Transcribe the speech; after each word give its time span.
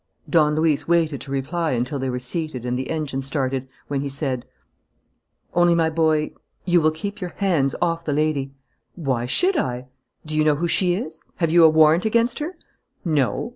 Don 0.27 0.55
Luis 0.55 0.87
waited 0.87 1.21
to 1.21 1.31
reply 1.31 1.73
until 1.73 1.99
they 1.99 2.09
were 2.09 2.17
seated 2.17 2.65
and 2.65 2.75
the 2.75 2.89
engine 2.89 3.21
started, 3.21 3.67
when 3.87 4.01
he 4.01 4.09
said: 4.09 4.47
"Only, 5.53 5.75
my 5.75 5.91
boy, 5.91 6.33
you 6.65 6.81
will 6.81 6.89
keep 6.89 7.21
your 7.21 7.35
hands 7.37 7.75
off 7.83 8.03
the 8.05 8.11
lady." 8.11 8.51
"Why 8.95 9.27
should 9.27 9.55
I?" 9.57 9.89
"Do 10.25 10.35
you 10.35 10.43
know 10.43 10.55
who 10.55 10.67
she 10.67 10.95
is? 10.95 11.21
Have 11.35 11.51
you 11.51 11.63
a 11.63 11.69
warrant 11.69 12.05
against 12.05 12.39
her?" 12.39 12.55
"No." 13.05 13.49